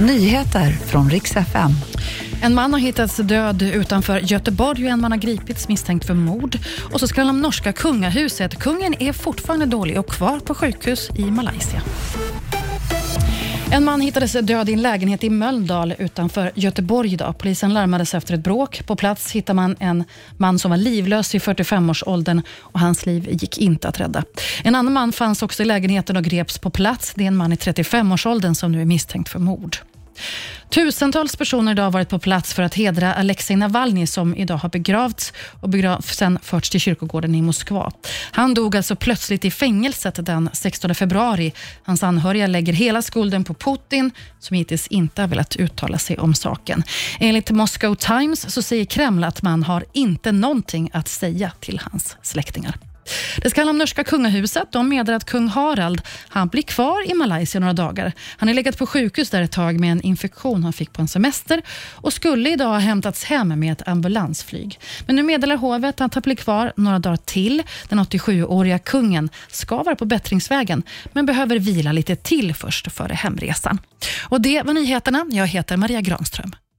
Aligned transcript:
Nyheter 0.00 0.70
från 0.70 1.10
riks 1.10 1.36
FM. 1.36 1.70
En 2.42 2.54
man 2.54 2.72
har 2.72 2.80
hittats 2.80 3.16
död 3.16 3.62
utanför 3.62 4.20
Göteborg 4.20 4.84
och 4.84 4.90
en 4.90 5.00
man 5.00 5.12
har 5.12 5.18
gripits 5.18 5.68
misstänkt 5.68 6.06
för 6.06 6.14
mord. 6.14 6.58
Och 6.92 7.00
så 7.00 7.08
ska 7.08 7.24
om 7.24 7.40
norska 7.40 7.72
kungahuset. 7.72 8.58
Kungen 8.58 9.02
är 9.02 9.12
fortfarande 9.12 9.66
dålig 9.66 9.98
och 9.98 10.06
kvar 10.10 10.40
på 10.40 10.54
sjukhus 10.54 11.10
i 11.16 11.24
Malaysia. 11.24 11.82
En 13.72 13.84
man 13.84 14.00
hittades 14.00 14.32
död 14.32 14.68
i 14.68 14.72
en 14.72 14.82
lägenhet 14.82 15.24
i 15.24 15.30
Mölndal 15.30 15.94
utanför 15.98 16.52
Göteborg 16.54 17.12
idag. 17.12 17.38
Polisen 17.38 17.74
larmades 17.74 18.14
efter 18.14 18.34
ett 18.34 18.40
bråk. 18.40 18.86
På 18.86 18.96
plats 18.96 19.32
hittar 19.32 19.54
man 19.54 19.76
en 19.80 20.04
man 20.36 20.58
som 20.58 20.70
var 20.70 20.78
livlös 20.78 21.34
i 21.34 21.38
45-årsåldern 21.38 22.42
och 22.58 22.80
hans 22.80 23.06
liv 23.06 23.28
gick 23.30 23.58
inte 23.58 23.88
att 23.88 24.00
rädda. 24.00 24.24
En 24.64 24.74
annan 24.74 24.92
man 24.92 25.12
fanns 25.12 25.42
också 25.42 25.62
i 25.62 25.66
lägenheten 25.66 26.16
och 26.16 26.24
greps 26.24 26.58
på 26.58 26.70
plats. 26.70 27.12
Det 27.14 27.24
är 27.24 27.28
en 27.28 27.36
man 27.36 27.52
i 27.52 27.56
35-årsåldern 27.56 28.54
som 28.54 28.72
nu 28.72 28.80
är 28.80 28.84
misstänkt 28.84 29.28
för 29.28 29.38
mord. 29.38 29.76
Tusentals 30.70 31.36
personer 31.36 31.72
idag 31.72 31.84
har 31.84 31.90
varit 31.90 32.08
på 32.08 32.18
plats 32.18 32.54
för 32.54 32.62
att 32.62 32.74
hedra 32.74 33.14
Alexej 33.14 33.56
Navalny 33.56 34.06
som 34.06 34.36
idag 34.36 34.56
har 34.56 34.68
begravts 34.68 35.32
och 35.60 35.68
begrav, 35.68 36.00
sen 36.00 36.38
förts 36.42 36.70
till 36.70 36.80
kyrkogården 36.80 37.34
i 37.34 37.42
Moskva. 37.42 37.92
Han 38.30 38.54
dog 38.54 38.76
alltså 38.76 38.96
plötsligt 38.96 39.44
i 39.44 39.50
fängelset 39.50 40.26
den 40.26 40.50
16 40.52 40.94
februari. 40.94 41.52
Hans 41.82 42.02
anhöriga 42.02 42.46
lägger 42.46 42.72
hela 42.72 43.02
skulden 43.02 43.44
på 43.44 43.54
Putin 43.54 44.10
som 44.38 44.56
hittills 44.56 44.86
inte 44.86 45.22
har 45.22 45.28
velat 45.28 45.56
uttala 45.56 45.98
sig 45.98 46.18
om 46.18 46.34
saken. 46.34 46.82
Enligt 47.20 47.50
Moscow 47.50 47.94
Times 47.94 48.52
så 48.54 48.62
säger 48.62 48.84
Kreml 48.84 49.24
att 49.24 49.42
man 49.42 49.62
har 49.62 49.84
inte 49.92 50.32
någonting 50.32 50.90
att 50.92 51.08
säga 51.08 51.52
till 51.60 51.80
hans 51.84 52.16
släktingar. 52.22 52.87
Det 53.42 53.50
ska 53.50 53.60
handla 53.60 53.70
om 53.70 53.78
norska 53.78 54.04
kungahuset. 54.04 54.72
De 54.72 54.88
meddelar 54.88 55.16
att 55.16 55.24
kung 55.24 55.48
Harald 55.48 56.02
han 56.28 56.48
blir 56.48 56.62
kvar 56.62 57.10
i 57.10 57.14
Malaysia 57.14 57.60
några 57.60 57.72
dagar. 57.72 58.12
Han 58.36 58.48
har 58.48 58.54
legat 58.54 58.78
på 58.78 58.86
sjukhus 58.86 59.30
där 59.30 59.42
ett 59.42 59.52
tag 59.52 59.80
med 59.80 59.92
en 59.92 60.00
infektion 60.00 60.64
han 60.64 60.72
fick 60.72 60.92
på 60.92 61.02
en 61.02 61.08
semester 61.08 61.62
och 61.94 62.12
skulle 62.12 62.50
idag 62.50 62.68
ha 62.68 62.78
hämtats 62.78 63.24
hem 63.24 63.60
med 63.60 63.72
ett 63.72 63.88
ambulansflyg. 63.88 64.80
Men 65.06 65.16
nu 65.16 65.22
meddelar 65.22 65.56
hovet 65.56 66.00
att 66.00 66.14
han 66.14 66.22
blir 66.22 66.34
kvar 66.34 66.72
några 66.76 66.98
dagar 66.98 67.16
till. 67.16 67.62
Den 67.88 68.00
87-åriga 68.00 68.78
kungen 68.78 69.30
ska 69.48 69.82
vara 69.82 69.96
på 69.96 70.04
bättringsvägen 70.04 70.82
men 71.12 71.26
behöver 71.26 71.58
vila 71.58 71.92
lite 71.92 72.16
till 72.16 72.54
först 72.54 72.92
före 72.92 73.14
hemresan. 73.14 73.78
Och 74.22 74.40
Det 74.40 74.62
var 74.62 74.72
nyheterna. 74.72 75.26
Jag 75.30 75.46
heter 75.46 75.76
Maria 75.76 76.00
Granström. 76.00 76.52